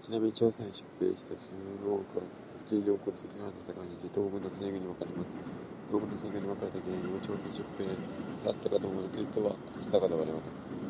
[0.00, 1.38] ちなみに、朝鮮へ出兵した武
[1.82, 2.30] 将の多くはの
[2.68, 5.30] ちに起こる関ヶ原の戦いにて東軍と西軍に分かれます。
[5.88, 7.92] 東軍と西軍に分かれた原因にが朝鮮出兵で
[8.46, 10.88] あったかどうかについては定かではありません。